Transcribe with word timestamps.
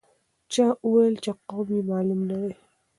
چا 0.53 0.65
وویل 0.87 1.15
چې 1.23 1.31
قوم 1.49 1.67
یې 1.75 1.81
معلوم 1.89 2.21
نه 2.29 2.37
دی. 2.41 2.53